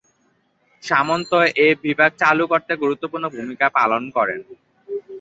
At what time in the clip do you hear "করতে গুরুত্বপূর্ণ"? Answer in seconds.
2.51-3.25